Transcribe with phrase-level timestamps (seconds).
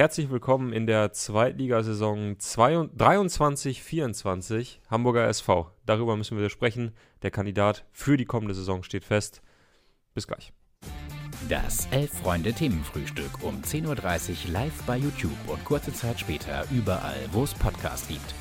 [0.00, 5.70] Herzlich willkommen in der Zweitligasaison 23-24 Hamburger SV.
[5.84, 6.92] Darüber müssen wir sprechen.
[7.20, 9.42] Der Kandidat für die kommende Saison steht fest.
[10.14, 10.54] Bis gleich.
[11.50, 17.52] Das Elf-Freunde-Themenfrühstück um 10.30 Uhr live bei YouTube und kurze Zeit später überall, wo es
[17.52, 18.34] Podcasts gibt.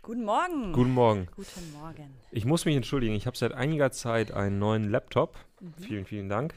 [0.00, 0.72] Guten Morgen.
[0.72, 1.26] Guten Morgen.
[1.34, 2.14] Guten Morgen.
[2.30, 5.40] Ich muss mich entschuldigen, ich habe seit einiger Zeit einen neuen Laptop.
[5.80, 6.54] Vielen, vielen Dank.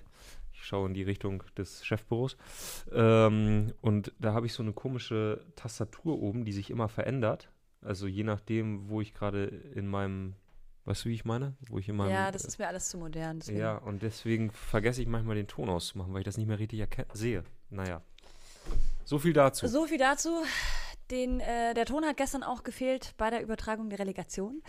[0.62, 2.38] Ich schaue in die Richtung des Chefbüros.
[2.94, 7.50] Ähm, und da habe ich so eine komische Tastatur oben, die sich immer verändert.
[7.82, 10.36] Also je nachdem, wo ich gerade in meinem,
[10.86, 11.56] weißt du, wie ich meine?
[11.68, 13.40] Wo ich in meinem, Ja, das ist mir alles zu modern.
[13.40, 16.60] deswegen- Ja, und deswegen vergesse ich manchmal den Ton auszumachen, weil ich das nicht mehr
[16.60, 17.44] richtig sehe.
[17.72, 18.04] Naja.
[19.04, 19.66] So viel dazu.
[19.68, 20.30] So viel dazu.
[21.10, 24.62] Den, äh, der Ton hat gestern auch gefehlt bei der Übertragung der Relegation.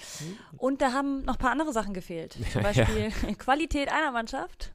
[0.57, 2.33] Und da haben noch ein paar andere Sachen gefehlt.
[2.33, 4.73] Zum Ja, Beispiel Qualität einer Mannschaft.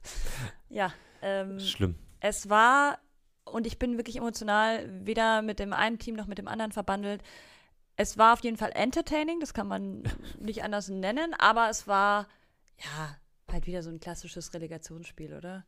[0.70, 1.94] Ja, ähm, Schlimm.
[2.20, 2.98] es war,
[3.44, 7.22] und ich bin wirklich emotional weder mit dem einen Team noch mit dem anderen verbandelt.
[7.96, 10.02] Es war auf jeden Fall entertaining, das kann man
[10.38, 12.28] nicht anders nennen, aber es war,
[12.78, 13.16] ja,
[13.50, 15.64] halt wieder so ein klassisches Relegationsspiel, oder?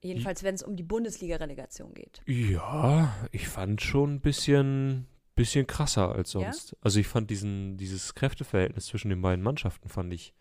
[0.00, 2.22] Jedenfalls, wenn es um die Bundesliga-Relegation geht.
[2.26, 6.40] Ja, ich fand schon ein bisschen, bisschen krasser als Ja?
[6.52, 6.76] sonst.
[6.80, 10.34] Also ich fand diesen, dieses Kräfteverhältnis zwischen den beiden Mannschaften fand ich,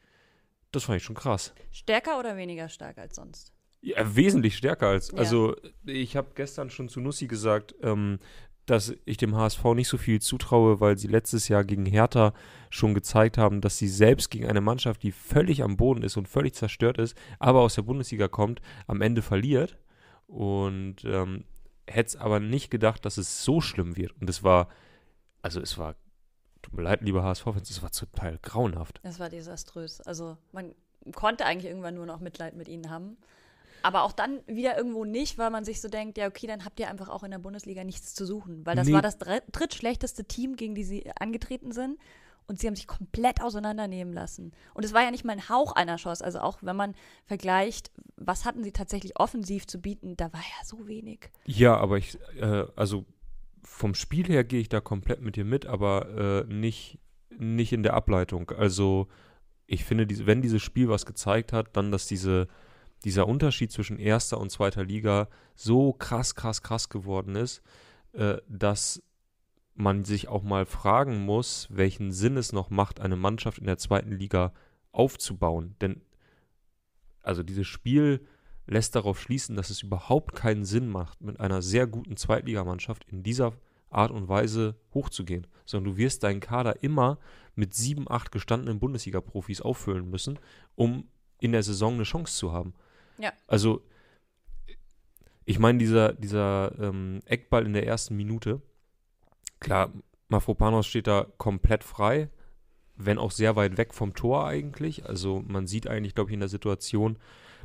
[0.71, 1.53] das fand ich schon krass.
[1.71, 3.51] Stärker oder weniger stark als sonst?
[3.81, 5.11] Ja, wesentlich stärker als.
[5.11, 5.19] Ja.
[5.19, 8.19] Also, ich habe gestern schon zu Nussi gesagt, ähm,
[8.67, 12.33] dass ich dem HSV nicht so viel zutraue, weil sie letztes Jahr gegen Hertha
[12.69, 16.27] schon gezeigt haben, dass sie selbst gegen eine Mannschaft, die völlig am Boden ist und
[16.27, 19.77] völlig zerstört ist, aber aus der Bundesliga kommt, am Ende verliert.
[20.27, 21.45] Und ähm,
[21.87, 24.13] hätte es aber nicht gedacht, dass es so schlimm wird.
[24.19, 24.67] Und es war,
[25.41, 25.95] also es war,
[26.61, 28.99] tut mir leid, lieber HSV-Fans, es war zum Teil grauenhaft.
[29.03, 30.01] Es war desaströs.
[30.01, 30.75] Also man
[31.15, 33.17] konnte eigentlich irgendwann nur noch Mitleid mit ihnen haben.
[33.83, 36.79] Aber auch dann wieder irgendwo nicht, weil man sich so denkt, ja, okay, dann habt
[36.79, 38.65] ihr einfach auch in der Bundesliga nichts zu suchen.
[38.65, 38.93] Weil das Nee.
[38.93, 41.97] war das dr- drittschlechteste Team, gegen die sie angetreten sind.
[42.49, 44.53] Und sie haben sich komplett auseinandernehmen lassen.
[44.73, 46.23] Und es war ja nicht mal ein Hauch einer Chance.
[46.23, 50.65] Also auch wenn man vergleicht, was hatten sie tatsächlich offensiv zu bieten, da war ja
[50.65, 51.29] so wenig.
[51.45, 53.03] Ja, aber ich, äh, also
[53.63, 56.99] vom Spiel her gehe ich da komplett mit dir mit, aber äh, nicht,
[57.37, 58.49] nicht in der Ableitung.
[58.51, 59.09] Also
[59.65, 62.47] ich finde, diese, wenn dieses Spiel was gezeigt hat, dann, dass diese,
[63.03, 67.61] dieser Unterschied zwischen erster und zweiter Liga so krass, krass, krass geworden ist,
[68.13, 69.01] äh, dass
[69.75, 73.77] man sich auch mal fragen muss, welchen Sinn es noch macht, eine Mannschaft in der
[73.77, 74.53] zweiten Liga
[74.91, 75.75] aufzubauen.
[75.81, 76.01] Denn
[77.21, 78.25] also dieses Spiel
[78.65, 83.23] lässt darauf schließen, dass es überhaupt keinen Sinn macht, mit einer sehr guten Zweitligamannschaft in
[83.23, 83.53] dieser
[83.89, 85.47] Art und Weise hochzugehen.
[85.65, 87.19] Sondern du wirst deinen Kader immer
[87.55, 90.39] mit sieben, acht gestandenen Bundesliga-Profis auffüllen müssen,
[90.75, 91.07] um
[91.39, 92.73] in der Saison eine Chance zu haben.
[93.17, 93.33] Ja.
[93.47, 93.81] Also,
[95.45, 98.61] ich meine, dieser, dieser ähm, Eckball in der ersten Minute,
[99.59, 99.91] klar,
[100.29, 102.29] Mafropanos steht da komplett frei,
[102.95, 105.05] wenn auch sehr weit weg vom Tor eigentlich.
[105.05, 107.17] Also man sieht eigentlich, glaube ich, in der Situation,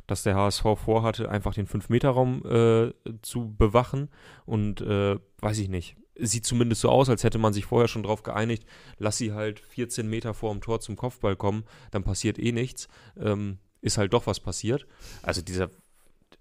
[0.07, 4.09] dass der HSV vorhatte, einfach den 5-Meter-Raum äh, zu bewachen.
[4.45, 5.97] Und äh, weiß ich nicht.
[6.15, 8.65] Sieht zumindest so aus, als hätte man sich vorher schon darauf geeinigt,
[8.97, 12.87] lass sie halt 14 Meter vor dem Tor zum Kopfball kommen, dann passiert eh nichts.
[13.17, 14.87] Ähm, ist halt doch was passiert.
[15.21, 15.69] Also dieser,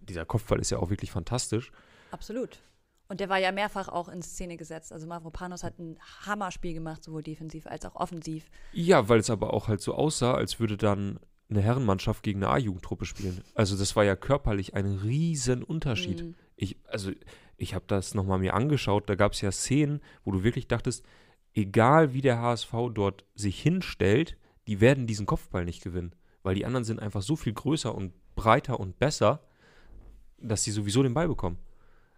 [0.01, 1.73] dieser Kopfball ist ja auch wirklich fantastisch.
[2.11, 2.61] Absolut.
[3.09, 4.93] Und der war ja mehrfach auch in Szene gesetzt.
[4.93, 8.47] Also Mavropanos hat ein Hammerspiel gemacht, sowohl defensiv als auch offensiv.
[8.73, 11.19] Ja, weil es aber auch halt so aussah, als würde dann
[11.51, 13.43] eine Herrenmannschaft gegen eine A-Jugendtruppe spielen.
[13.55, 16.23] Also das war ja körperlich ein riesen Unterschied.
[16.23, 16.35] Mhm.
[16.57, 17.11] Ich, also
[17.57, 21.05] ich habe das nochmal mir angeschaut, da gab es ja Szenen, wo du wirklich dachtest,
[21.55, 24.39] egal wie der HSV dort sich hinstellt,
[24.69, 26.15] die werden diesen Kopfball nicht gewinnen.
[26.43, 29.41] Weil die anderen sind einfach so viel größer und breiter und besser,
[30.39, 31.59] dass sie sowieso den Ball bekommen.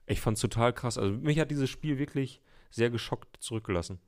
[0.06, 0.98] Ich fand es total krass.
[0.98, 2.40] Also mich hat dieses Spiel wirklich
[2.70, 4.00] sehr geschockt zurückgelassen.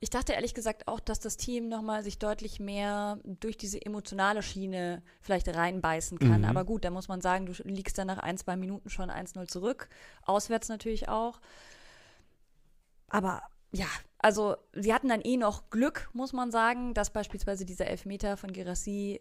[0.00, 4.42] Ich dachte ehrlich gesagt auch, dass das Team nochmal sich deutlich mehr durch diese emotionale
[4.42, 6.42] Schiene vielleicht reinbeißen kann.
[6.42, 6.44] Mhm.
[6.44, 9.48] Aber gut, da muss man sagen, du liegst dann nach ein, zwei Minuten schon 1-0
[9.48, 9.88] zurück.
[10.22, 11.40] Auswärts natürlich auch.
[13.08, 13.42] Aber
[13.72, 13.86] ja,
[14.18, 18.52] also sie hatten dann eh noch Glück, muss man sagen, dass beispielsweise dieser Elfmeter von
[18.52, 19.20] Gerassi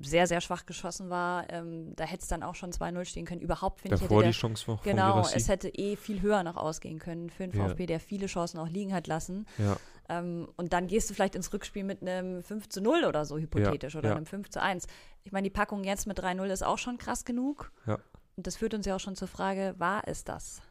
[0.00, 1.50] sehr, sehr schwach geschossen war.
[1.50, 3.40] Ähm, da hätte es dann auch schon 2-0 stehen können.
[3.40, 5.36] Überhaupt, finde ich, Davor der, die Chance von Genau, Girassi.
[5.36, 7.68] es hätte eh viel höher noch ausgehen können für den Ja.
[7.68, 9.46] VfB, der viele Chancen auch liegen hat lassen.
[9.58, 9.76] Ja.
[10.08, 13.38] Ähm, und dann gehst du vielleicht ins Rückspiel mit einem 5 zu 0 oder so
[13.38, 14.16] hypothetisch oder ja.
[14.16, 14.86] einem 5 zu 1.
[15.24, 17.72] Ich meine, die Packung jetzt mit 3-0 ist auch schon krass genug.
[17.86, 17.98] Ja.
[18.36, 20.62] Und das führt uns ja auch schon zur Frage, war es das?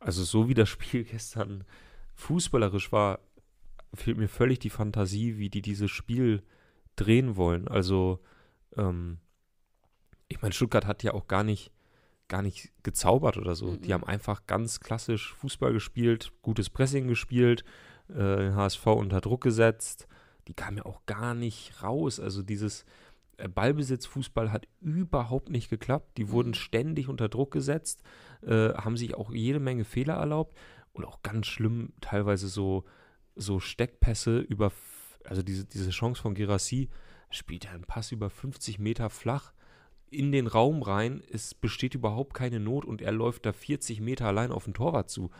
[0.00, 1.64] Also so wie das Spiel gestern
[2.14, 3.20] fußballerisch war,
[3.92, 6.42] fehlt mir völlig die Fantasie, wie die dieses Spiel
[6.96, 7.68] drehen wollen.
[7.68, 8.20] Also
[8.76, 9.18] ähm,
[10.28, 11.70] ich meine, Stuttgart hat ja auch gar nicht
[12.28, 13.72] gar nicht gezaubert oder so.
[13.72, 13.82] Mhm.
[13.82, 17.64] Die haben einfach ganz klassisch Fußball gespielt, gutes Pressing gespielt,
[18.08, 20.08] äh, HSV unter Druck gesetzt.
[20.48, 22.20] Die kamen ja auch gar nicht raus.
[22.20, 22.86] Also dieses
[23.36, 26.16] äh, Ballbesitzfußball hat überhaupt nicht geklappt.
[26.16, 26.54] Die wurden Mhm.
[26.54, 28.02] ständig unter Druck gesetzt,
[28.42, 30.56] äh, haben sich auch jede Menge Fehler erlaubt
[30.92, 32.84] und auch ganz schlimm teilweise so,
[33.36, 34.72] so Steckpässe über,
[35.24, 36.88] also diese, diese Chance von Gerassi,
[37.34, 39.52] spielt er einen Pass über 50 Meter flach
[40.10, 44.26] in den Raum rein, es besteht überhaupt keine Not und er läuft da 40 Meter
[44.26, 45.30] allein auf den Torwart zu.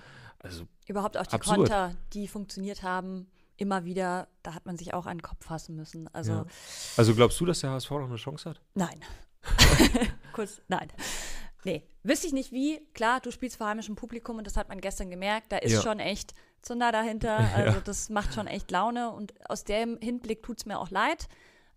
[0.41, 1.57] Also Überhaupt auch die Absurd.
[1.57, 5.77] Konter, die funktioniert haben, immer wieder, da hat man sich auch an den Kopf fassen
[5.77, 6.09] müssen.
[6.13, 6.47] Also Ja.
[6.97, 8.61] Also glaubst du, dass der HSV noch eine Chance hat?
[8.75, 9.01] nein.
[10.33, 10.89] Kurz, nein.
[11.65, 12.81] Nee, wüsste ich nicht wie.
[12.95, 15.53] Klar, du spielst vor heimischem Publikum und das hat man gestern gemerkt.
[15.53, 15.83] Da ist Ja.
[15.83, 17.39] schon echt Zunder dahinter.
[17.55, 21.29] Also das macht schon echt Laune und aus dem Hinblick tut es mir auch leid.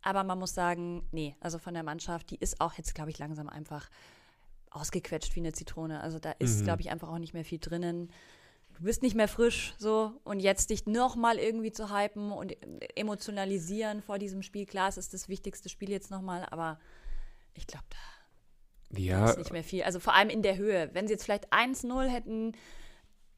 [0.08, 3.18] Aber man muss sagen, nee, also von der Mannschaft, die ist auch jetzt, glaube ich,
[3.20, 3.90] langsam einfach
[4.72, 6.00] ausgequetscht wie eine Zitrone.
[6.00, 6.64] Also da ist, Mhm.
[6.64, 8.10] glaube ich, einfach auch nicht mehr viel drinnen.
[8.78, 12.56] Du bist nicht mehr frisch so und jetzt dich noch mal irgendwie zu hypen und
[12.96, 14.66] emotionalisieren vor diesem Spiel.
[14.66, 16.80] Klar, es ist das wichtigste Spiel jetzt noch mal, aber
[17.54, 19.84] ich glaube, da Ja, ist nicht mehr viel.
[19.84, 20.90] Also vor allem in der Höhe.
[20.94, 22.54] Wenn sie jetzt vielleicht 1-0 hätten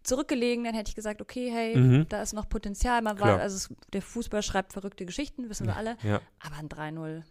[0.09, 2.05] zurückgelegen, dann hätte ich gesagt, okay, hey, Mhm.
[2.09, 3.01] da ist noch Potenzial.
[3.01, 3.35] Man Klar.
[3.35, 5.95] war, also es, der Fußball schreibt verrückte Geschichten, wissen wir alle.
[6.03, 6.19] ja.
[6.41, 7.23] Aber ein 3-0.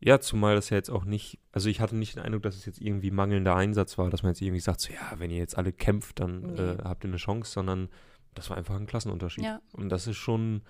[0.00, 2.66] Ja, zumal das ja jetzt auch nicht, also ich hatte nicht den Eindruck, dass es
[2.66, 5.56] jetzt irgendwie mangelnder Einsatz war, dass man jetzt irgendwie sagt, so ja, wenn ihr jetzt
[5.56, 6.60] alle kämpft, dann Nee.
[6.60, 7.88] äh, habt ihr eine Chance, sondern
[8.34, 9.44] das war einfach ein Klassenunterschied.
[9.44, 9.60] Ja.
[9.72, 10.62] Und das ist schon,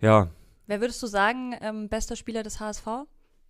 [0.00, 0.28] ja,
[0.66, 2.86] Wer würdest du sagen, ähm, bester Spieler des HSV?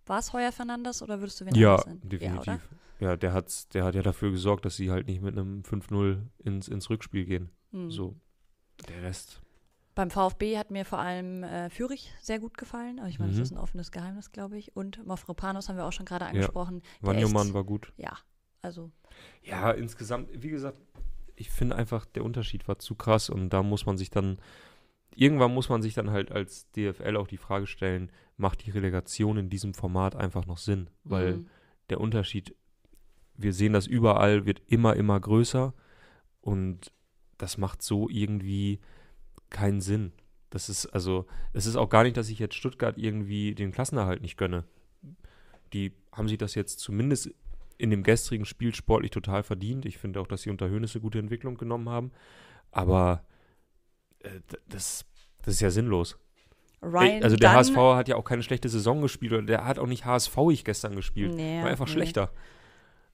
[0.05, 2.45] War es Heuer Fernandes oder würdest du wen ja, definitiv.
[2.45, 2.59] Ja,
[3.03, 6.21] Ja, der, hat's, der hat ja dafür gesorgt, dass sie halt nicht mit einem 5-0
[6.39, 7.49] ins, ins Rückspiel gehen.
[7.71, 7.91] Hm.
[7.91, 8.15] So,
[8.87, 9.41] der Rest.
[9.93, 12.99] Beim VfB hat mir vor allem äh, Fürich sehr gut gefallen.
[12.99, 13.43] Aber ich meine, das Mhm.
[13.43, 14.75] ist ein offenes Geheimnis, glaube ich.
[14.75, 16.81] Und Mafropanos haben wir auch schon gerade angesprochen.
[17.01, 17.91] Der Wanyoman war gut.
[17.97, 18.17] Ja,
[18.61, 18.89] also
[19.43, 20.77] Ja, insgesamt, wie gesagt,
[21.35, 24.39] ich finde einfach, der Unterschied war zu krass und da muss man sich dann,
[25.13, 29.37] irgendwann muss man sich dann halt als DFL auch die Frage stellen, macht die Relegation
[29.37, 30.89] in diesem Format einfach noch Sinn?
[31.03, 31.49] Weil mhm.
[31.89, 32.55] der Unterschied,
[33.35, 35.73] wir sehen das überall, wird immer, immer größer
[36.41, 36.91] und
[37.37, 38.79] das macht so irgendwie
[39.49, 40.13] keinen Sinn.
[40.49, 44.21] Das ist also, es ist auch gar nicht, dass ich jetzt Stuttgart irgendwie den Klassenerhalt
[44.21, 44.65] nicht gönne.
[45.73, 47.33] Die haben sich das jetzt zumindest
[47.77, 49.85] in dem gestrigen Spiel sportlich total verdient.
[49.85, 52.11] Ich finde auch, dass sie unter eine gute Entwicklung genommen haben.
[52.71, 53.23] Aber
[54.19, 54.29] äh,
[54.69, 55.05] das,
[55.41, 56.19] das ist ja sinnlos.
[56.83, 59.87] Ryan also der HSV hat ja auch keine schlechte Saison gespielt und der hat auch
[59.87, 61.33] nicht HSV-ig gestern gespielt.
[61.33, 61.93] Nee, War einfach nee.
[61.93, 62.31] schlechter.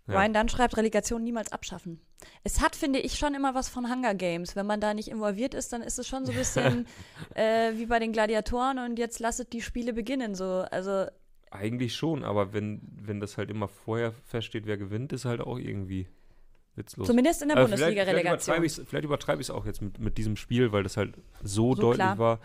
[0.09, 0.19] Ja.
[0.19, 1.99] Ryan Dunn schreibt Relegation niemals abschaffen.
[2.43, 4.55] Es hat, finde ich, schon immer was von Hunger Games.
[4.55, 6.87] Wenn man da nicht involviert ist, dann ist es schon so ein bisschen
[7.35, 10.35] äh, wie bei den Gladiatoren und jetzt lasset die Spiele beginnen.
[10.35, 11.05] So, also
[11.51, 15.57] Eigentlich schon, aber wenn, wenn das halt immer vorher feststeht, wer gewinnt, ist halt auch
[15.57, 16.07] irgendwie
[16.75, 17.07] witzlos.
[17.07, 18.55] zumindest in der Aber vielleicht- Bundesliga-Relegation.
[18.85, 21.73] Vielleicht übertreibe ich es vielleicht auch jetzt mit, mit diesem Spiel, weil das halt so,
[21.75, 22.17] So deutlich klar.
[22.17, 22.39] war.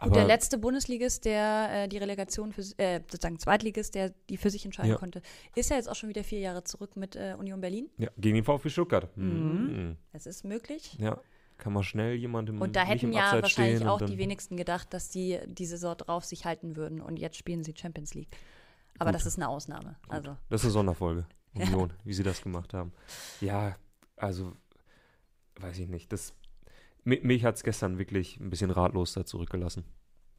[0.00, 4.50] Gut, der letzte Bundesligist, der äh, die Relegation für äh, sozusagen Zweitligist, der die für
[4.50, 4.98] sich entscheiden Ja.
[4.98, 5.22] konnte,
[5.54, 7.88] ist ja jetzt auch schon wieder vier Jahre zurück mit äh, Union Berlin.
[7.96, 9.16] ja, gegen den VfB Stuttgart.
[9.16, 9.26] Mhm.
[9.88, 9.96] Mhm.
[10.12, 10.96] Es ist möglich.
[10.98, 11.18] Ja,
[11.56, 14.92] kann man schnell jemandem Und da hätten ja Abseits wahrscheinlich auch und die wenigsten gedacht,
[14.92, 18.36] dass die die Saison drauf sich halten würden und jetzt spielen sie Champions League.
[18.98, 19.14] Aber Gut.
[19.20, 19.96] das ist eine Ausnahme.
[20.08, 21.26] Also Das ist eine Sonderfolge.
[21.54, 21.64] Ja.
[21.68, 22.92] Union, wie sie das gemacht haben.
[23.40, 23.76] Ja,
[24.16, 24.52] also,
[25.58, 26.12] weiß ich nicht.
[26.12, 26.34] Das,
[27.06, 29.84] mich hat es gestern wirklich ein bisschen ratlos da zurückgelassen.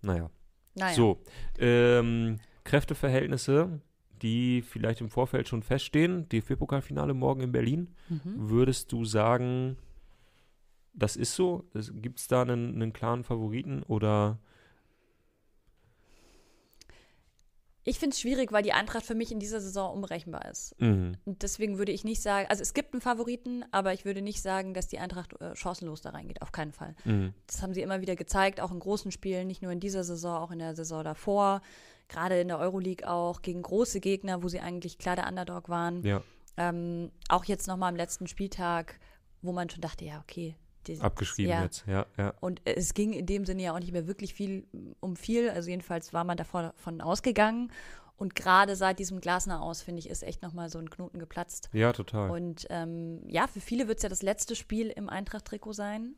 [0.01, 0.29] Naja.
[0.75, 0.93] naja.
[0.93, 1.23] So,
[1.57, 3.81] ähm, Kräfteverhältnisse,
[4.21, 6.27] die vielleicht im Vorfeld schon feststehen.
[6.29, 7.95] DFB-Pokalfinale morgen in Berlin.
[8.09, 8.49] Mhm.
[8.49, 9.77] Würdest du sagen,
[10.93, 11.69] das ist so?
[11.93, 14.39] Gibt es da einen, einen klaren Favoriten oder?
[17.87, 20.75] Ich finde es schwierig, weil die Eintracht für mich in dieser Saison unberechenbar ist.
[20.81, 21.15] Mhm.
[21.23, 24.41] Und deswegen würde ich nicht sagen, also es gibt einen Favoriten, aber ich würde nicht
[24.41, 26.41] sagen, dass die Eintracht äh, chancenlos da reingeht.
[26.41, 26.95] Auf keinen Fall.
[27.05, 27.33] Mhm.
[27.45, 30.37] Das haben sie immer wieder gezeigt, auch in großen Spielen, nicht nur in dieser Saison,
[30.37, 31.61] auch in der Saison davor.
[32.09, 36.03] Gerade in der Euroleague auch gegen große Gegner, wo sie eigentlich klar der Underdog waren.
[36.03, 36.21] Ja,
[36.57, 38.99] Ähm, auch jetzt nochmal am letzten Spieltag,
[39.41, 40.55] wo man schon dachte, ja, okay.
[40.87, 41.63] Die- abgeschrieben ja.
[41.63, 41.85] jetzt.
[41.87, 42.33] Ja, ja.
[42.39, 44.65] Und es ging in dem Sinne ja auch nicht mehr wirklich viel
[44.99, 45.49] um viel.
[45.49, 47.71] Also jedenfalls war man davor davon ausgegangen.
[48.17, 51.69] Und gerade seit diesem Glasner aus, finde ich, ist echt nochmal so ein Knoten geplatzt.
[51.71, 52.31] Ja, total.
[52.31, 56.15] Und ähm, ja, für viele wird es ja das letzte Spiel im Eintracht-Trikot sein.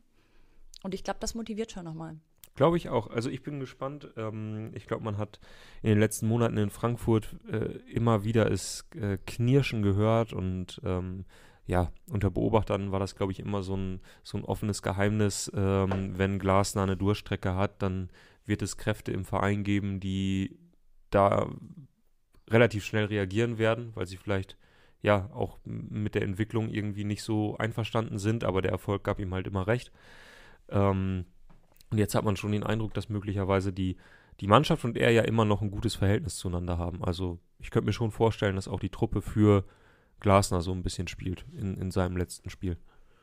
[0.82, 2.16] Und ich glaube, das motiviert schon nochmal.
[2.54, 3.10] Glaube ich auch.
[3.10, 4.08] Also ich bin gespannt.
[4.16, 5.40] Ähm, ich glaube, man hat
[5.82, 11.26] in den letzten Monaten in Frankfurt äh, immer wieder es äh, Knirschen gehört und ähm,
[11.70, 15.50] ja, unter Beobachtern war das, glaube ich, immer so ein, so ein offenes Geheimnis.
[15.54, 18.10] Ähm, wenn Glasner eine Durchstrecke hat, dann
[18.44, 20.58] wird es Kräfte im Verein geben, die
[21.10, 21.48] da
[22.50, 24.56] relativ schnell reagieren werden, weil sie vielleicht
[25.00, 29.32] ja auch mit der Entwicklung irgendwie nicht so einverstanden sind, aber der Erfolg gab ihm
[29.32, 29.92] halt immer recht.
[30.70, 31.24] Ähm,
[31.90, 33.96] und jetzt hat man schon den Eindruck, dass möglicherweise die,
[34.40, 37.04] die Mannschaft und er ja immer noch ein gutes Verhältnis zueinander haben.
[37.04, 39.64] Also ich könnte mir schon vorstellen, dass auch die Truppe für
[40.20, 42.76] Glasner so ein bisschen spielt in, in seinem letzten Spiel.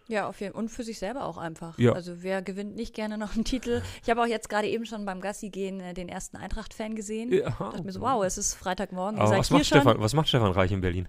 [0.08, 0.62] Ja, auf jeden Fall.
[0.62, 1.78] Und für sich selber auch einfach.
[1.78, 1.94] Ja.
[1.94, 3.82] Also wer gewinnt nicht gerne noch einen Titel?
[4.04, 7.34] Ich habe auch jetzt gerade eben schon beim Gassi gehen äh, den ersten Eintracht-Fan gesehen.
[7.34, 7.50] Ja.
[7.50, 9.66] dachte mir so, wow, es ist Freitagmorgen, Aber was macht.
[9.66, 11.08] Stefan, was macht Stefan Reich in Berlin?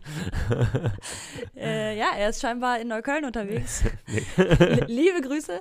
[1.57, 3.83] Äh, ja, er ist scheinbar in Neukölln unterwegs.
[4.09, 4.85] Nee.
[4.87, 5.61] Liebe Grüße.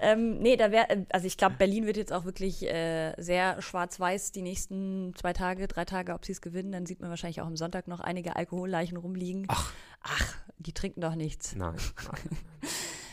[0.00, 4.32] Ähm, nee, da wäre, also ich glaube, Berlin wird jetzt auch wirklich äh, sehr schwarz-weiß
[4.32, 6.72] die nächsten zwei Tage, drei Tage, ob sie es gewinnen.
[6.72, 9.46] Dann sieht man wahrscheinlich auch am Sonntag noch einige Alkoholleichen rumliegen.
[9.48, 9.72] Ach.
[10.08, 11.54] Ach, die trinken doch nichts.
[11.54, 12.06] Nein, nein.
[12.30, 12.38] nein.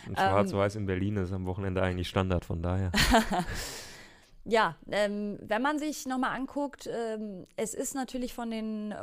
[0.05, 0.09] Ähm.
[0.09, 2.91] Und Schwarz-Weiß in Berlin ist am Wochenende eigentlich Standard, von daher.
[4.45, 8.97] Ja, ähm, wenn man sich nochmal anguckt, ähm, es ist natürlich von den äh,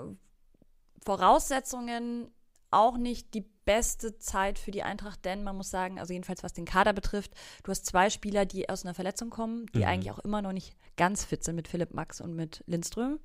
[1.03, 2.31] Voraussetzungen
[2.71, 6.53] auch nicht die beste Zeit für die Eintracht, denn man muss sagen, also jedenfalls was
[6.53, 7.33] den Kader betrifft,
[7.65, 9.85] du hast zwei Spieler, die aus einer Verletzung kommen, die Mhm.
[9.85, 13.19] eigentlich auch immer noch nicht ganz fit sind mit Philipp Max und mit Lindström.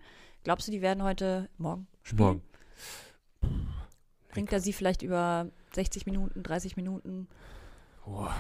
[0.45, 2.41] Glaubst du, die werden heute, morgen spielen?
[3.41, 3.61] Morgen.
[4.35, 7.29] Bringt er sie vielleicht über 60 Minuten, 30 Minuten?
[8.03, 8.35] Boah,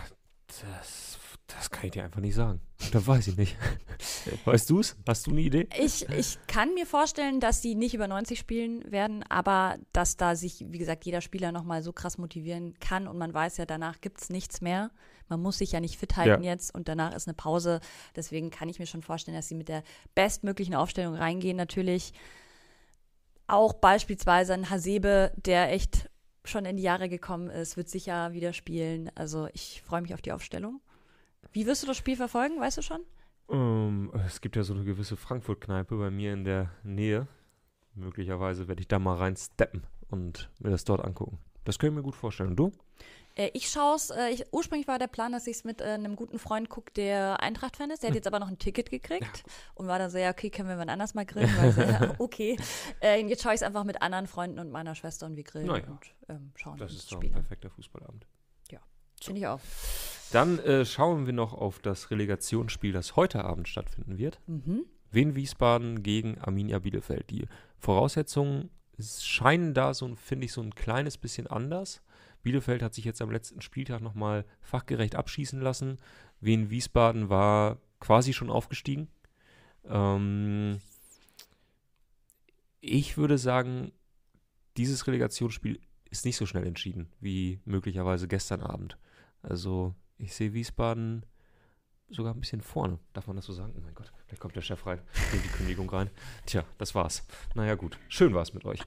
[0.47, 2.59] das, das kann ich dir einfach nicht sagen.
[2.91, 3.55] Da weiß ich nicht.
[4.45, 4.97] Weißt du es?
[5.07, 5.69] Hast du eine Idee?
[5.79, 10.35] Ich, ich kann mir vorstellen, dass sie nicht über 90 spielen werden, aber dass da
[10.35, 14.01] sich, wie gesagt, jeder Spieler nochmal so krass motivieren kann und man weiß ja, danach
[14.01, 14.91] gibt es nichts mehr.
[15.29, 16.51] Man muss sich ja nicht fit halten Ja.
[16.51, 17.79] jetzt und danach ist eine Pause.
[18.17, 19.83] Deswegen kann ich mir schon vorstellen, dass sie mit der
[20.13, 21.55] bestmöglichen Aufstellung reingehen.
[21.55, 22.11] Natürlich
[23.47, 26.09] auch beispielsweise ein Hasebe, der echt
[26.43, 29.11] schon in die Jahre gekommen ist, wird sicher wieder spielen.
[29.15, 30.81] Also ich freue mich auf die Aufstellung.
[31.51, 33.01] Wie wirst du das Spiel verfolgen, weißt du schon?
[33.49, 37.27] Ähm, es gibt ja so eine gewisse Frankfurt-Kneipe bei mir in der Nähe.
[37.93, 41.39] Möglicherweise werde ich da mal rein steppen und mir das dort angucken.
[41.63, 42.49] Das kann ich mir gut vorstellen.
[42.51, 42.71] Und du?
[43.35, 45.85] Äh, ich schaue es, äh, ich, ursprünglich war der Plan, dass ich es mit äh,
[45.85, 48.03] einem guten Freund gucke, der Eintracht-Fan ist.
[48.03, 49.43] Der hat jetzt aber noch ein Ticket gekriegt
[49.75, 51.55] und war dann so, ja, okay, können wir wann anders mal grillen?
[51.57, 52.57] Weil so, ja, okay.
[53.01, 55.67] Äh, jetzt schaue ich es einfach mit anderen Freunden und meiner Schwester und wir grillen
[55.67, 55.85] Na ja.
[55.85, 58.25] und ähm, schauen Das ist doch ein perfekter Fußballabend.
[59.21, 59.59] Finde ich auch.
[60.31, 64.39] Dann äh, schauen wir noch auf das Relegationsspiel, das heute Abend stattfinden wird.
[64.47, 64.85] Mhm.
[65.11, 67.29] Wien Wiesbaden gegen Arminia Bielefeld.
[67.29, 72.01] Die Voraussetzungen scheinen da so, finde ich, so ein kleines bisschen anders.
[72.45, 75.97] Bielefeld hat sich jetzt am letzten Spieltag nochmal fachgerecht abschießen lassen.
[76.39, 79.07] Wien Wiesbaden war quasi schon aufgestiegen.
[79.83, 80.79] Ähm,
[82.81, 83.91] ich würde sagen,
[84.77, 85.79] dieses Relegationsspiel
[86.11, 88.97] ist nicht so schnell entschieden wie möglicherweise gestern Abend.
[89.41, 91.25] Also ich sehe Wiesbaden
[92.09, 92.99] sogar ein bisschen vorne.
[93.13, 93.73] Darf man das so sagen?
[93.77, 94.99] Oh mein Gott, vielleicht kommt der Chef rein,
[95.31, 96.09] bringt die Kündigung rein.
[96.45, 97.23] Tja, das war's.
[97.55, 98.79] Naja gut, schön war's mit euch.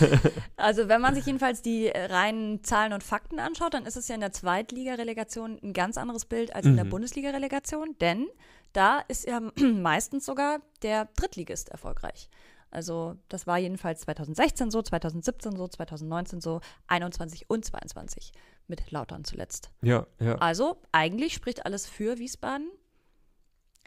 [0.56, 4.08] Also wenn man sich jedenfalls die äh, reinen Zahlen und Fakten anschaut, dann ist es
[4.08, 6.90] ja in der Zweitligarelegation ein ganz anderes Bild als in der Mhm.
[6.90, 8.28] Bundesliga-Relegation, denn
[8.72, 12.28] da ist ja meistens sogar der Drittligist erfolgreich.
[12.70, 18.32] Also das war jedenfalls 2016 so, 2017 so, 2019 so, 21 und 22
[18.70, 19.70] mit Lautern zuletzt.
[19.82, 20.36] Ja, ja.
[20.36, 22.70] Also eigentlich spricht alles für Wiesbaden.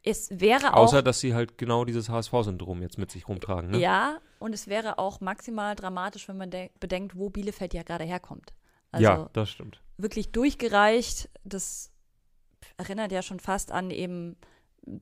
[0.05, 3.71] Es wäre auch Außer, dass sie halt genau dieses HSV-Syndrom jetzt mit sich rumtragen.
[3.71, 3.79] Ne?
[3.79, 8.03] Ja, und es wäre auch maximal dramatisch, wenn man de- bedenkt, wo Bielefeld ja gerade
[8.03, 8.53] herkommt.
[8.91, 9.81] Also ja, das stimmt.
[9.97, 11.29] wirklich durchgereicht.
[11.45, 11.89] Das
[12.77, 14.35] erinnert ja schon fast an eben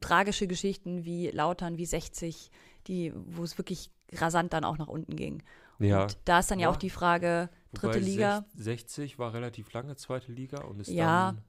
[0.01, 2.51] tragische Geschichten wie Lautern, wie 60,
[2.85, 5.41] die, wo es wirklich rasant dann auch nach unten ging.
[5.79, 6.03] Ja.
[6.03, 6.71] Und da ist dann ja, Ja.
[6.71, 8.45] auch die Frage, dritte Wobei Liga.
[8.55, 11.33] sech- 60 war relativ lange zweite Liga und ist Ja.
[11.33, 11.41] dann.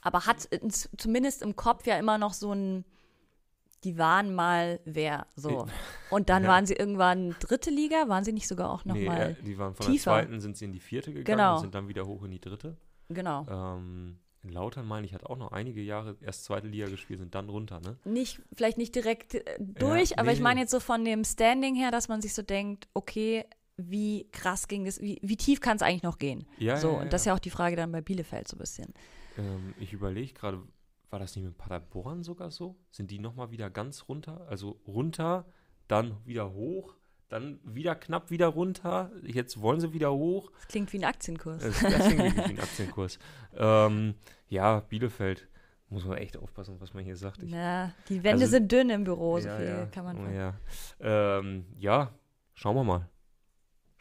[0.00, 0.48] aber hat
[0.96, 2.84] zumindest im Kopf ja immer noch so ein,
[3.84, 5.66] die waren mal wer, so.
[6.10, 6.48] Und dann Ja.
[6.48, 9.58] waren sie irgendwann dritte Liga, waren sie nicht sogar auch noch Nee, mal, äh, die
[9.58, 10.12] waren von tiefer.
[10.14, 11.54] der zweiten, sind sie in die vierte gegangen Genau.
[11.56, 12.76] und sind dann wieder hoch in die dritte.
[13.08, 13.46] genau.
[13.48, 17.34] Ähm, in Lautern, meine ich, hat auch noch einige Jahre erst zweite Liga gespielt, sind
[17.34, 17.96] dann runter, ne?
[18.04, 21.74] nicht, vielleicht nicht direkt äh, durch, aber nee, ich meine jetzt so von dem Standing
[21.74, 23.44] her, dass man sich so denkt, okay,
[23.76, 26.46] wie krass ging das, wie, wie tief kann es eigentlich noch gehen?
[26.58, 28.60] Ja, so, ja, und das ist ja auch die Frage dann bei Bielefeld so ein
[28.60, 28.92] bisschen.
[29.38, 30.62] Ähm, ich überlege gerade,
[31.10, 32.76] war das nicht mit Paderborn sogar so?
[32.90, 34.46] Sind die nochmal wieder ganz runter?
[34.48, 35.44] Also runter,
[35.88, 36.94] dann wieder hoch,
[37.28, 39.10] dann wieder knapp wieder runter.
[39.24, 40.50] Jetzt wollen sie wieder hoch.
[40.58, 41.62] Das klingt wie ein Aktienkurs.
[41.62, 43.18] Das, das klingt wirklich wie ein Aktienkurs.
[43.56, 44.14] Ähm,
[44.48, 45.48] ja, Bielefeld.
[45.88, 47.44] Muss man echt aufpassen, was man hier sagt.
[47.44, 49.86] Ich, Na, die Wände Also- sind dünn im Büro, so ja, viel ja.
[49.86, 50.54] kann man Oh, ja.
[50.98, 52.12] Ähm, ja,
[52.54, 53.08] schauen wir mal.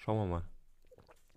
[0.06, 0.44] Schauen wir mal.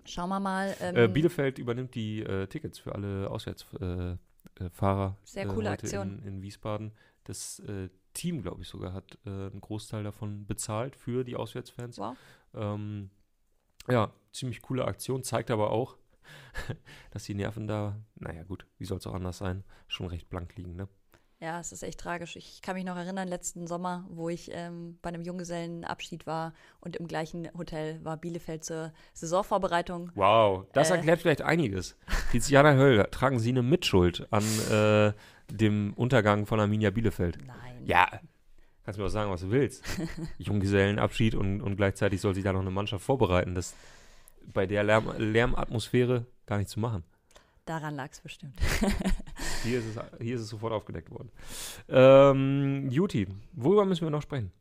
[0.04, 0.76] Schauen wir mal.
[0.82, 4.18] Ähm, Äh, Bielefeld übernimmt die äh, Tickets für alle Auswärtsfahrer.
[4.60, 6.18] Äh, Fahrer, Sehr äh, coole Aktion.
[6.18, 6.92] In, in Wiesbaden.
[7.24, 11.96] Das äh, Team, glaube ich sogar, hat äh, einen Großteil davon bezahlt für die Auswärtsfans.
[11.96, 12.14] wow.
[12.52, 13.08] Ähm,
[13.88, 15.96] ja, ziemlich coole Aktion, zeigt aber auch,
[17.10, 20.56] dass die Nerven da, naja gut, wie soll es auch anders sein, schon recht blank
[20.56, 20.88] liegen, ne?
[21.40, 22.34] Ja, es ist echt tragisch.
[22.34, 26.96] Ich kann mich noch erinnern, letzten Sommer, wo ich ähm, bei einem Junggesellenabschied war und
[26.96, 30.10] im gleichen Hotel war Bielefeld zur Saisonvorbereitung.
[30.16, 30.94] Wow, das Äh.
[30.96, 31.96] erklärt vielleicht einiges.
[32.32, 35.12] Tiziana Höll, tragen Sie eine Mitschuld an äh,
[35.48, 37.38] dem Untergang von Arminia Bielefeld?
[37.46, 37.84] Nein.
[37.84, 38.08] Ja,
[38.84, 39.84] kannst mir auch sagen, was du willst.
[40.38, 43.54] Junggesellenabschied und, und gleichzeitig soll sich da noch eine Mannschaft vorbereiten.
[43.54, 43.76] Das
[44.52, 47.04] bei der Lärm, Lärmatmosphäre gar nicht zu machen.
[47.64, 48.58] Daran lag es bestimmt.
[49.64, 51.30] Hier ist es, hier ist es sofort aufgedeckt worden.
[51.88, 54.52] Ähm, Juti, worüber müssen wir noch sprechen?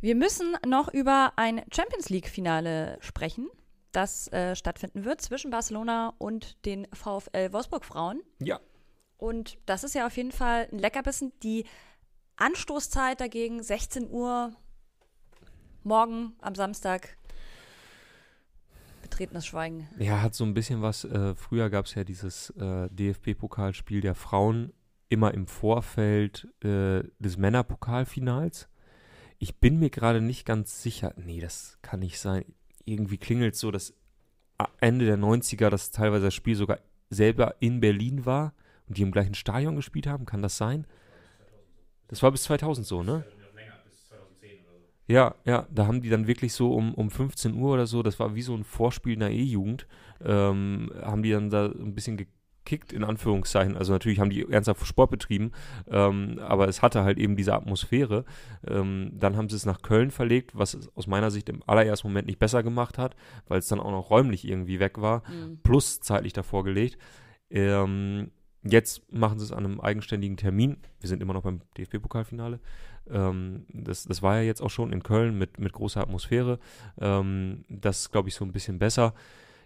[0.00, 3.48] Wir müssen noch über ein Champions League-Finale sprechen,
[3.92, 8.22] das äh, stattfinden wird zwischen Barcelona und den VfL Wolfsburg-Frauen.
[8.40, 8.60] Ja,
[9.18, 11.32] Und das ist ja auf jeden Fall ein Leckerbissen.
[11.42, 11.66] Die
[12.36, 14.52] Anstoßzeit dagegen 16 Uhr
[15.82, 17.16] morgen am Samstag.
[19.10, 19.88] Betretenes Schweigen.
[19.98, 21.04] Ja, hat so ein bisschen was.
[21.04, 24.72] Äh, früher gab es ja dieses äh, DFB-Pokalspiel der Frauen
[25.08, 28.68] immer im Vorfeld äh, des Männerpokalfinals.
[29.38, 31.12] Ich bin mir gerade nicht ganz sicher.
[31.16, 32.44] Nee, das kann nicht sein.
[32.84, 33.94] Irgendwie klingelt so, dass
[34.80, 38.54] Ende der 90er das teilweise das Spiel sogar selber in Berlin war
[38.86, 40.26] und die im gleichen Stadion gespielt haben.
[40.26, 40.86] Kann das sein?
[42.08, 43.24] Das war bis 2000 so, ne?
[45.10, 48.20] Ja, ja, da haben die dann wirklich so um, um 15 Uhr oder so, das
[48.20, 49.86] war wie so ein Vorspiel in der E-Jugend,
[50.24, 53.76] ähm, haben die dann da ein bisschen gekickt, in Anführungszeichen.
[53.76, 55.50] Also natürlich haben die ernsthaft Sport betrieben,
[55.88, 58.24] ähm, aber es hatte halt eben diese Atmosphäre.
[58.64, 62.06] Ähm, dann haben sie es nach Köln verlegt, was es aus meiner Sicht im allerersten
[62.06, 63.16] Moment nicht besser gemacht hat,
[63.48, 65.58] weil es dann auch noch räumlich irgendwie weg war, Mhm.
[65.64, 66.98] plus zeitlich davor gelegt.
[67.50, 68.30] Ähm,
[68.62, 70.76] jetzt machen sie es an einem eigenständigen Termin.
[71.00, 72.60] Wir sind immer noch beim DFB-Pokalfinale.
[73.08, 76.58] Ähm, das, das war ja jetzt auch schon in Köln mit, mit großer Atmosphäre.
[77.00, 79.14] Ähm, das ist, glaube ich, so ein bisschen besser.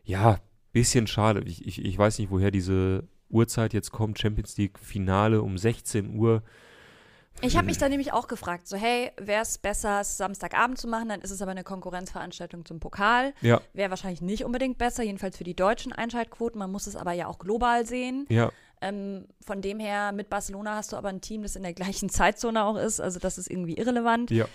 [0.05, 0.39] Ja,
[0.73, 1.43] bisschen schade.
[1.47, 4.19] Ich, ich, ich weiß nicht, woher diese Uhrzeit jetzt kommt.
[4.19, 6.43] Champions League Finale um 16 Uhr.
[7.41, 10.87] Ich habe mich da nämlich auch gefragt, so hey, wäre es besser, es Samstagabend zu
[10.87, 13.35] machen, dann ist es aber eine Konkurrenzveranstaltung zum Pokal.
[13.41, 16.59] Ja, Wäre wahrscheinlich nicht unbedingt besser, jedenfalls für die deutschen Einschaltquoten.
[16.59, 18.27] Man muss es aber ja auch global sehen.
[18.29, 21.73] ja, Ähm, von dem her, mit Barcelona hast du aber ein Team, das in der
[21.75, 23.01] gleichen Zeitzone auch ist.
[23.01, 24.31] Also das ist irgendwie irrelevant.
[24.31, 24.47] ja.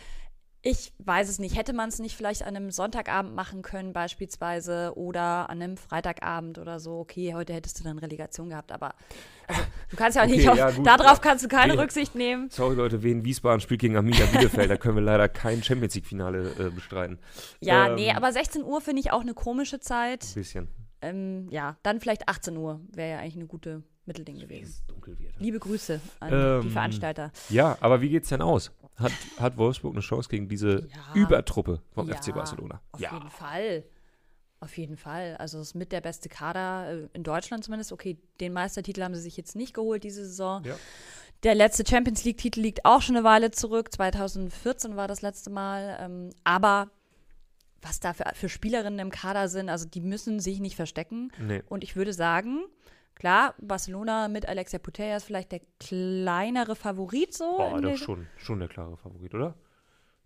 [0.61, 1.55] Ich weiß es nicht.
[1.55, 6.57] Hätte man es nicht vielleicht an einem Sonntagabend machen können, beispielsweise, oder an einem Freitagabend
[6.57, 6.99] oder so?
[6.99, 8.93] Okay, heute hättest du dann Relegation gehabt, aber
[9.47, 10.85] also, du kannst ja auch Okay, nicht auf, ja, gut.
[10.85, 11.79] darauf kannst du keine Nee.
[11.79, 12.49] Rücksicht nehmen.
[12.49, 14.69] Sorry Leute, Wien Wiesbaden spielt gegen Arminia Bielefeld.
[14.69, 17.19] da können wir leider kein Champions League Finale äh, bestreiten.
[17.61, 20.25] Ja, Ähm, nee, aber 16 Uhr finde ich auch eine komische Zeit.
[20.25, 20.67] Ein bisschen.
[21.01, 24.75] Ähm, ja, dann vielleicht 18 Uhr wäre ja eigentlich eine gute Mittelding gewesen.
[25.05, 25.17] wird.
[25.39, 27.31] Liebe Grüße an Ähm, die Veranstalter.
[27.49, 28.71] Ja, aber wie geht's denn aus?
[28.97, 31.13] Hat, hat Wolfsburg eine Chance gegen diese Ja.
[31.13, 32.81] Übertruppe vom Ja, FC Barcelona?
[32.91, 33.13] Auf ja.
[33.13, 33.83] jeden Fall.
[34.59, 35.37] Auf jeden Fall.
[35.37, 37.93] Also es ist mit der beste Kader äh, in Deutschland zumindest.
[37.93, 40.63] Okay, den Meistertitel haben sie sich jetzt nicht geholt diese Saison.
[40.65, 40.75] Ja.
[41.43, 43.93] Der letzte Champions League-Titel liegt auch schon eine Weile zurück.
[43.93, 45.97] 2014 war das letzte Mal.
[46.01, 46.89] Ähm, aber
[47.81, 51.31] was da für, für Spielerinnen im Kader sind, also die müssen sich nicht verstecken.
[51.39, 51.63] Nee.
[51.69, 52.65] Und ich würde sagen,
[53.19, 57.59] klar, Barcelona mit Alexia Putellas vielleicht der kleinere Favorit so.
[57.59, 59.55] Oh, doch schon, schon der klare Favorit, oder?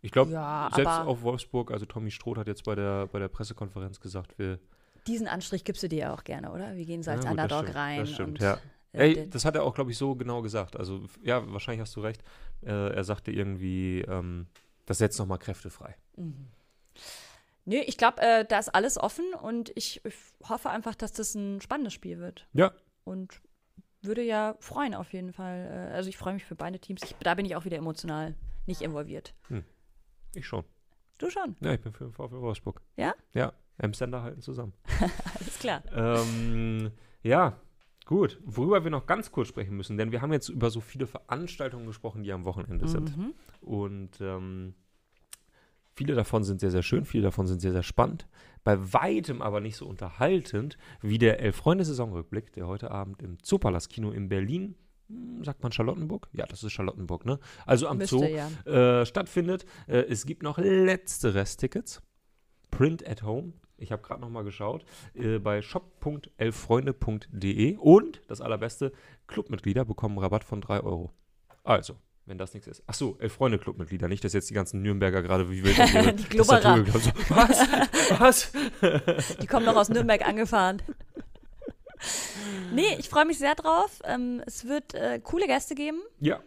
[0.02, 3.30] Ich glaube, Ja, selbst auf Wolfsburg, also Tommy Stroth hat jetzt bei der, bei der
[3.30, 4.60] Pressekonferenz gesagt, wir.
[5.08, 6.76] Diesen Anstrich gibst du dir ja auch gerne, oder?
[6.76, 8.00] Wir gehen so Ja, als gut, das Underdog stimmt, rein.
[8.00, 8.54] Das stimmt, ja.
[8.94, 10.78] äh, Ey, das hat er auch, glaube ich, so genau gesagt.
[10.78, 12.22] Also, ja, wahrscheinlich hast du recht.
[12.66, 14.48] Äh, er sagte irgendwie, ähm,
[14.86, 15.96] das setzt nochmal Kräfte frei.
[16.18, 16.48] Mhm.
[17.66, 20.16] Nö, ich glaube, äh, da ist alles offen und ich, ich
[20.50, 22.46] hoffe einfach, dass das ein spannendes Spiel wird.
[22.54, 22.74] Ja.
[23.04, 23.42] Und
[24.02, 25.90] würde ja freuen auf jeden Fall.
[25.92, 27.02] Äh, also ich freue mich für beide Teams.
[27.04, 28.36] Ich, da bin ich auch wieder emotional
[28.66, 29.34] nicht involviert.
[30.34, 30.64] Ich schon.
[31.18, 32.82] Du schon, Ja, ich bin für den VfL Wolfsburg.
[32.98, 33.14] Ja?
[33.34, 34.74] Ja, M-Sender halten zusammen.
[35.40, 35.84] alles klar.
[35.94, 37.60] Ähm, ja,
[38.06, 38.40] gut.
[38.44, 41.86] Worüber wir noch ganz kurz sprechen müssen, denn wir haben jetzt über so viele Veranstaltungen
[41.86, 43.16] gesprochen, die am Wochenende sind.
[43.16, 43.34] Mhm.
[43.62, 44.74] Und ähm,
[45.96, 48.28] viele davon sind sehr, sehr schön, viele davon sind sehr, sehr spannend.
[48.64, 54.30] Bei weitem aber nicht so unterhaltend wie der Elf-Freunde-Saisonrückblick, der heute Abend im Zoopalast-Kino in
[54.30, 54.76] Berlin,
[55.10, 56.30] hm, sagt man Charlottenburg?
[56.34, 57.40] Ja, das ist Charlottenburg, ne?
[57.66, 59.02] Also am Müsste Zoo ja.
[59.02, 59.66] äh, stattfindet.
[59.88, 62.02] Äh, es gibt noch letzte Resttickets.
[62.72, 63.54] Print at Home.
[63.78, 64.86] Ich habe gerade noch mal geschaut.
[65.14, 67.76] Äh, bei shop.elffreunde.de.
[67.78, 68.94] Und das allerbeste,
[69.28, 71.12] Clubmitglieder bekommen Rabatt von 3 Euro.
[71.64, 72.84] Also, wenn das nichts ist.
[72.88, 74.08] Achso, Elf-Freunde-Clubmitglieder.
[74.08, 75.78] Nicht, dass jetzt die ganzen Nürnberger gerade wie wild
[76.20, 76.86] Die Glubberer.
[76.86, 77.68] So, was?
[78.20, 78.52] Was?
[79.42, 80.82] Die kommen noch aus Nürnberg angefahren.
[82.74, 84.00] nee, ich freue mich sehr drauf.
[84.06, 86.02] Ähm, es wird äh, coole Gäste geben.
[86.20, 86.40] ja.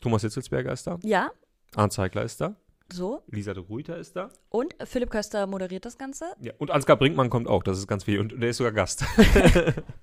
[0.00, 0.98] Thomas Hitzelsberger ist da.
[1.04, 1.30] Ja,
[1.76, 2.56] Arndt Zeigler ist da.
[2.92, 3.22] So.
[3.28, 4.30] Lisa de Ruyter ist da.
[4.48, 6.24] Und Philipp Köster moderiert das Ganze.
[6.40, 8.20] Ja, und Ansgar Brinkmann kommt auch, das ist ganz wichtig.
[8.20, 9.04] Und der ist sogar Gast.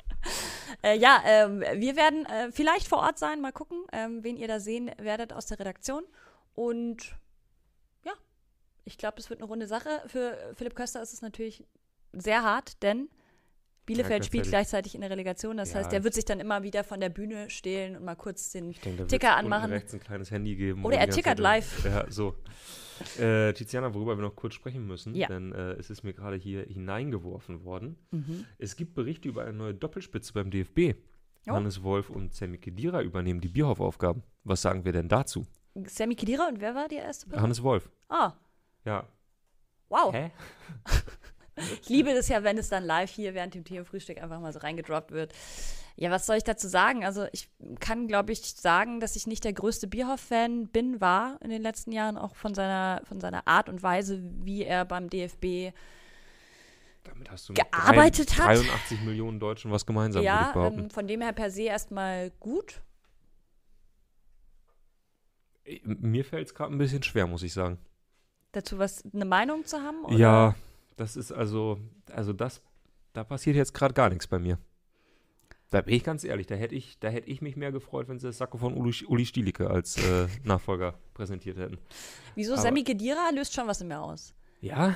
[0.81, 4.47] Äh, ja, ähm, wir werden äh, vielleicht vor Ort sein, mal gucken, ähm, wen ihr
[4.47, 6.03] da sehen werdet aus der Redaktion.
[6.55, 7.15] Und
[8.05, 8.13] ja,
[8.85, 9.89] ich glaube, das wird eine runde Sache.
[10.07, 11.65] Für Philipp Köster ist es natürlich
[12.13, 13.09] sehr hart, denn
[13.93, 15.57] Bielefeld spielt gleichzeitig- in der Relegation.
[15.57, 15.79] Das Ja.
[15.79, 18.71] heißt, der wird sich dann immer wieder von der Bühne stehlen und mal kurz den
[18.71, 19.71] denke, Ticker anmachen.
[19.71, 20.85] rechts ein kleines Handy geben.
[20.85, 21.85] Oder wo er tickert Zeit- live.
[21.85, 22.35] Ja, so.
[23.17, 25.27] Äh, Tiziana, worüber wir noch kurz sprechen müssen, Ja.
[25.27, 27.97] denn äh, es ist mir gerade hier hineingeworfen worden.
[28.11, 28.45] Mhm.
[28.57, 30.95] Es gibt Berichte über eine neue Doppelspitze beim DFB.
[31.47, 31.53] Oh.
[31.53, 34.23] Hannes Wolf und Sammy Kedira übernehmen die Bierhoff-Aufgaben.
[34.43, 35.45] Was sagen wir denn dazu?
[35.85, 37.41] Sammy Kedira und wer war die erste Person?
[37.43, 37.89] Hannes Wolf.
[38.09, 38.33] Ah,
[38.83, 39.07] Ja.
[39.87, 40.13] wow.
[40.13, 40.31] Hä?
[41.81, 44.59] Ich liebe es ja, wenn es dann live hier während dem Themenfrühstück einfach mal so
[44.59, 45.33] reingedroppt wird.
[45.95, 47.03] Ja, was soll ich dazu sagen?
[47.03, 47.49] Also ich
[47.81, 51.91] kann, glaube ich, sagen, dass ich nicht der größte Bierhoff-Fan bin, war in den letzten
[51.91, 55.73] Jahren, auch von seiner, von seiner Art und Weise, wie er beim DFB
[57.03, 58.65] Damit hast du Gearbeitet drei, hat.
[58.65, 62.81] 83 Millionen Deutschen was gemeinsam, ja, ähm, von dem her per se erstmal gut.
[65.65, 67.77] Äh, Mir fällt es gerade ein bisschen schwer, muss ich sagen.
[68.53, 70.05] Dazu was, eine Meinung zu haben?
[70.05, 70.15] Oder?
[70.15, 70.55] Ja,
[70.99, 71.79] das ist also,
[72.11, 72.61] also das,
[73.13, 74.57] da passiert jetzt gerade gar nichts bei mir.
[75.71, 78.17] Da bin ich ganz ehrlich, da hätte ich, da hätte ich mich mehr gefreut, wenn
[78.19, 81.77] sie das Sakko von Uli, Uli Stielicke als äh, Nachfolger präsentiert hätten.
[82.35, 82.53] Wieso?
[82.53, 84.33] aber- Sammy Kedira löst schon was in mir aus.
[84.61, 84.95] Ja,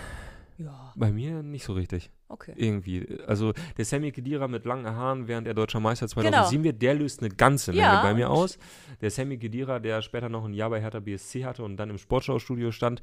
[0.57, 2.09] Ja, bei mir nicht so richtig.
[2.27, 2.53] okay.
[2.55, 3.07] Irgendwie.
[3.27, 6.21] Also der Sammy Kedira mit langen Haaren, während er deutscher Meister Genau.
[6.23, 8.57] 2007 wird, der löst eine ganze Menge Ja, bei mir aus.
[8.99, 11.97] Der Sammy Kedira, der später noch ein Jahr bei Hertha BSC hatte und dann im
[11.99, 13.01] Sportschaustudio stand,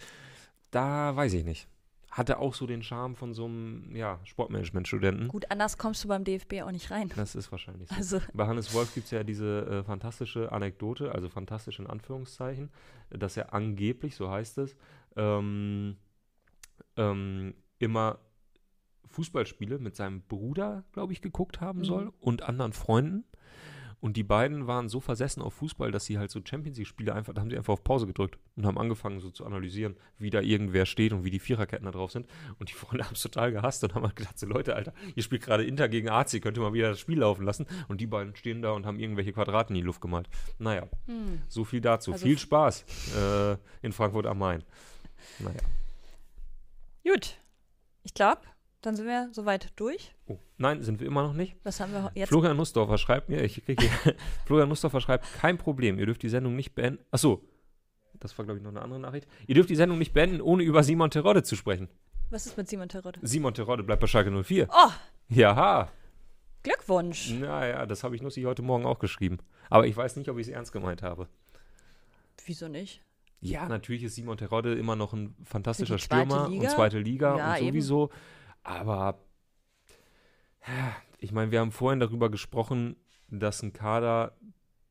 [0.72, 1.68] da weiß ich nicht.
[2.10, 5.28] Hatte auch so den Charme von so einem ja, Sportmanagement-Studenten.
[5.28, 7.10] Gut, anders kommst du beim DFB auch nicht rein.
[7.14, 7.94] Das ist wahrscheinlich so.
[7.94, 12.70] Also, Bei Hannes Wolf gibt es ja diese äh, fantastische Anekdote, also fantastisch in Anführungszeichen,
[13.10, 14.76] dass er angeblich, so heißt es,
[15.16, 15.96] ähm,
[16.96, 18.18] ähm, immer
[19.06, 22.12] Fußballspiele mit seinem Bruder, glaube ich, geguckt haben soll Mhm.
[22.20, 23.24] und anderen Freunden.
[24.00, 27.34] Und die beiden waren so versessen auf Fußball, dass sie halt so Champions League-Spiele einfach,
[27.34, 30.40] da haben sie einfach auf Pause gedrückt und haben angefangen so zu analysieren, wie da
[30.40, 32.26] irgendwer steht und wie die Viererketten da drauf sind.
[32.58, 35.22] Und die Freunde haben es total gehasst und haben halt gedacht, so Leute, Alter, ihr
[35.22, 37.66] spielt gerade Inter gegen AC, könnt ihr mal wieder das Spiel laufen lassen.
[37.88, 40.28] Und die beiden stehen da und haben irgendwelche Quadrate in die Luft gemalt.
[40.58, 41.42] Naja, hm.
[41.48, 42.12] so viel dazu.
[42.12, 42.84] Also viel Spaß
[43.16, 44.64] äh, in Frankfurt am Main.
[45.38, 45.60] Naja.
[47.04, 47.36] gut.
[48.02, 48.40] Ich glaube,
[48.80, 50.14] dann sind wir soweit durch.
[50.30, 51.56] Oh, nein, sind wir immer noch nicht.
[51.64, 52.28] Was haben wir jetzt?
[52.28, 54.14] Florian Nussdorfer schreibt mir, ich kriege hier,
[54.46, 57.02] Florian Nussdorfer schreibt, kein Problem, ihr dürft die Sendung nicht beenden.
[57.10, 57.42] Achso,
[58.20, 59.26] das war, glaube ich, noch eine andere Nachricht.
[59.48, 61.88] Ihr dürft die Sendung nicht beenden, ohne über Simon Terodde zu sprechen.
[62.30, 63.18] Was ist mit Simon Terodde?
[63.22, 64.68] Simon Terodde bleibt bei Schalke 04.
[64.70, 64.90] Oh,
[65.30, 65.88] Jaha.
[66.62, 67.30] Glückwunsch.
[67.32, 69.38] Naja, das habe ich Nussi heute Morgen auch geschrieben.
[69.68, 71.26] Aber ich weiß nicht, ob ich es ernst gemeint habe.
[72.44, 73.02] Wieso nicht?
[73.40, 76.62] Ja, natürlich ist Simon Terodde immer noch ein fantastischer Stürmer Liga?
[76.64, 77.66] und zweite Liga Ja, und eben.
[77.68, 78.10] sowieso.
[78.62, 79.18] Aber ja,
[81.18, 82.96] ich meine, wir haben vorhin darüber gesprochen,
[83.28, 84.36] dass ein Kader,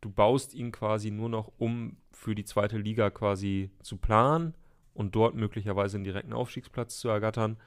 [0.02, 4.56] du baust ihn quasi nur noch um für die zweite Liga quasi zu planen
[4.94, 7.58] und dort möglicherweise einen direkten Aufstiegsplatz zu ergattern.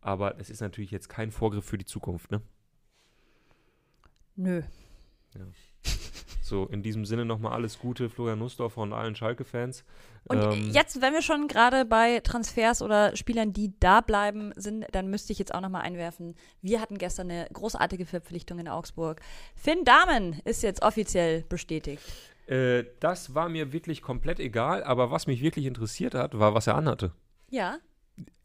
[0.00, 2.42] Aber es ist natürlich jetzt kein Vorgriff für die Zukunft, ne?
[4.36, 4.62] Nö.
[6.54, 9.84] So, in diesem Sinne nochmal alles Gute, Florian Nussdorfer und allen Schalke-Fans.
[10.28, 14.86] Und Ähm, jetzt, wenn wir schon gerade bei Transfers oder Spielern, die da bleiben, sind,
[14.92, 16.36] dann müsste ich jetzt auch nochmal einwerfen.
[16.62, 19.20] Wir hatten gestern eine großartige Verpflichtung in Augsburg.
[19.56, 22.04] Finn Dahmen ist jetzt offiziell bestätigt.
[22.46, 26.68] Äh, das war mir wirklich komplett egal, aber was mich wirklich interessiert hat, war, was
[26.68, 27.10] er anhatte.
[27.50, 27.78] Ja.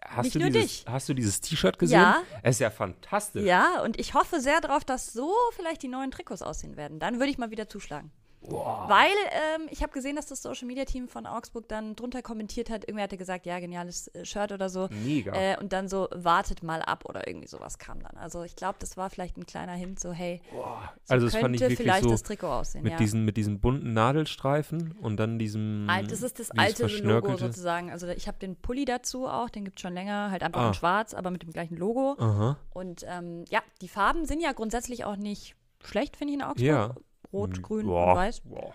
[0.03, 1.99] Hast, du, dieses, hast du dieses T-Shirt gesehen?
[1.99, 2.23] Ja.
[2.41, 3.43] Es ist ja fantastisch.
[3.43, 6.99] Ja, und ich hoffe sehr darauf, dass so vielleicht die neuen Trikots aussehen werden.
[6.99, 8.12] Dann würde ich mal wieder zuschlagen.
[8.41, 12.69] Weil ähm, ich habe gesehen, dass das Social Media Team von Augsburg dann drunter kommentiert
[12.69, 12.84] hat.
[12.84, 14.88] Irgendwer hatte gesagt, ja, geniales äh, Shirt oder so.
[15.04, 15.34] Mega.
[15.34, 18.15] Äh, und dann so, wartet mal ab oder irgendwie sowas kam dann.
[18.17, 21.39] Also ich glaube, das war vielleicht ein kleiner Hint, so, hey, so also das könnte
[21.39, 22.84] fand ich wirklich vielleicht so das Trikot aussehen.
[22.84, 22.97] mit, ja.
[22.97, 27.91] diesen, mit diesen bunten Nadelstreifen und dann diesem Alt, das ist das alte Logo sozusagen.
[27.91, 30.67] Also ich habe den Pulli dazu auch, den gibt es schon länger, halt einfach Ah.
[30.69, 32.15] in schwarz, aber mit dem gleichen Logo.
[32.19, 32.58] Aha.
[32.73, 36.67] Und ähm, ja, die Farben sind ja grundsätzlich auch nicht schlecht, finde ich, in Augsburg.
[36.67, 36.95] Ja.
[37.32, 38.12] Rot, grün Boah.
[38.12, 38.42] und weiß.
[38.42, 38.74] Boah.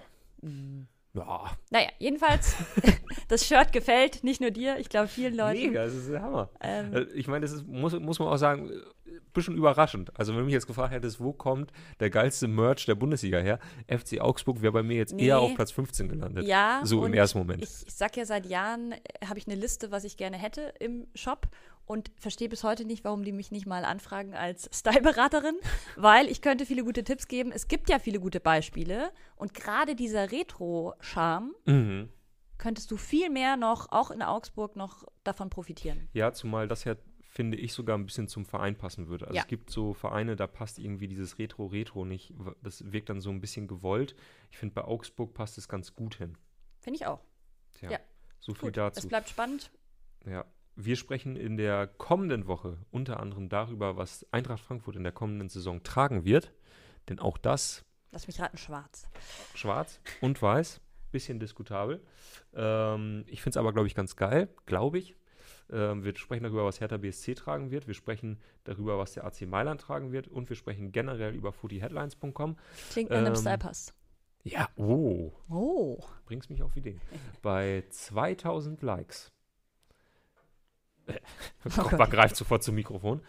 [1.14, 1.57] Ja.
[1.71, 2.57] Naja, jedenfalls,
[3.29, 5.69] das Shirt gefällt nicht nur dir, ich glaube vielen Leuten.
[5.69, 6.51] Mega, das ist der Hammer.
[6.61, 8.69] Ähm, Äh, Ich meine, das ist, muss, muss man auch sagen,
[9.07, 10.11] ein bisschen überraschend.
[10.19, 13.61] Also, wenn du mich jetzt gefragt hättest, wo kommt der geilste Merch der Bundesliga her?
[13.87, 15.27] FC Augsburg wäre bei mir jetzt Nee.
[15.29, 16.47] eher auf Platz 15 gelandet.
[16.49, 17.62] ja, so im ersten Moment.
[17.62, 20.75] Ich, ich sag ja seit Jahren, äh, habe ich eine Liste, was ich gerne hätte
[20.81, 21.47] im Shop
[21.87, 25.57] und verstehe bis heute nicht, warum die mich nicht mal anfragen als Styleberaterin,
[25.97, 27.53] weil ich könnte viele gute Tipps geben.
[27.53, 32.09] Es gibt ja viele gute Beispiele und gerade dieser Retro-Charme, Mhm.
[32.59, 36.09] könntest du viel mehr noch, auch in Augsburg, noch davon profitieren.
[36.12, 39.27] Ja, zumal das ja, finde ich, sogar ein bisschen zum Verein passen würde.
[39.27, 39.42] Also Ja.
[39.42, 42.33] es gibt so Vereine, da passt irgendwie dieses Retro-Retro nicht.
[42.62, 44.14] Das wirkt dann so ein bisschen gewollt.
[44.51, 46.38] Ich finde, bei Augsburg passt es ganz gut hin.
[46.81, 47.20] Finde ich auch.
[47.75, 47.99] Tja, Ja.
[48.38, 49.01] so viel Gut, dazu.
[49.01, 49.70] es bleibt spannend.
[50.27, 50.44] Ja.
[50.77, 55.49] Wir sprechen in der kommenden Woche unter anderem darüber, was Eintracht Frankfurt in der kommenden
[55.49, 56.53] Saison tragen wird.
[57.09, 59.09] Denn auch das Lass mich raten, schwarz.
[59.55, 60.81] schwarz und weiß,
[61.13, 62.03] bisschen diskutabel.
[62.55, 65.15] Ähm, ich finde es aber, glaube ich, ganz geil, glaube ich.
[65.71, 67.87] Ähm, wir sprechen darüber, was Hertha BSC tragen wird.
[67.87, 70.29] Wir sprechen darüber, was der AC Mailand tragen wird.
[70.29, 72.57] Und wir sprechen generell über footyheadlines.com.
[72.91, 73.95] Klingt nach einem Ähm, Stylepass.
[74.43, 75.99] Ja, oh, Oh.
[76.27, 77.01] bringst mich auf Ideen.
[77.43, 79.33] Bei 2000 Likes.
[81.07, 83.21] Äh, Kopper greift sofort zum Mikrofon.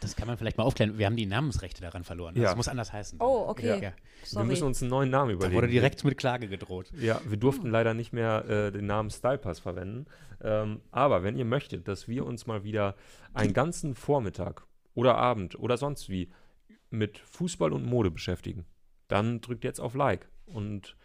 [0.00, 0.98] Das kann man vielleicht mal aufklären.
[0.98, 2.34] Wir haben die Namensrechte daran verloren.
[2.34, 2.42] Ja.
[2.44, 3.20] Das muss anders heißen.
[3.20, 3.80] Oh, okay.
[3.80, 3.92] Ja.
[4.32, 5.54] Wir müssen uns einen neuen Namen Da überlegen.
[5.54, 6.90] wurde direkt mit Klage gedroht.
[6.98, 10.06] Ja, wir durften leider nicht mehr äh, den Namen Stylepass verwenden.
[10.42, 12.96] Ähm, aber wenn ihr möchtet, dass wir uns mal wieder
[13.32, 16.32] einen ganzen Vormittag oder Abend oder sonst wie
[16.90, 18.66] mit Fußball und Mode beschäftigen,
[19.06, 20.28] dann drückt jetzt auf Like.
[20.46, 20.96] Und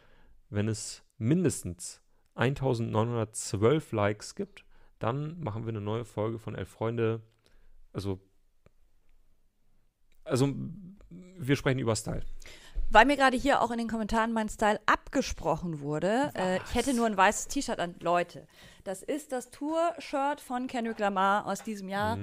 [0.49, 2.01] wenn es mindestens
[2.33, 4.65] 1912 Likes gibt,
[4.99, 7.21] dann machen wir eine neue Folge von Elf Freunde.
[7.93, 8.19] Also,
[10.23, 10.53] also
[11.09, 12.23] wir sprechen über Style.
[12.89, 16.31] Weil mir gerade hier auch in den Kommentaren mein Style abgesprochen wurde.
[16.35, 17.95] Äh, ich hätte nur ein weißes T-Shirt an.
[17.99, 18.47] Leute,
[18.85, 22.17] das ist das Tour-Shirt von Kendrick Lamar aus diesem Jahr.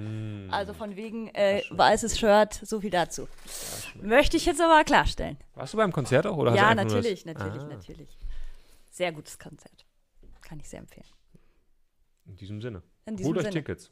[0.51, 3.29] Also von wegen äh, weißes Shirt, so viel dazu.
[4.01, 5.37] Möchte ich jetzt aber klarstellen.
[5.55, 6.37] Warst du beim Konzert auch?
[6.39, 7.69] Oder ja, natürlich, natürlich, Ah.
[7.69, 8.19] natürlich.
[8.91, 9.85] Sehr gutes Konzert.
[10.41, 11.07] Kann ich sehr empfehlen.
[12.27, 12.83] In diesem Sinne.
[13.07, 13.55] In diesem Holt euch Sinne.
[13.55, 13.91] Tickets.